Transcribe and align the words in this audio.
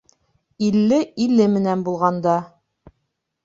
Илле 0.67 0.99
иле 1.27 1.47
менән 1.59 1.87
булғанда 1.91 2.41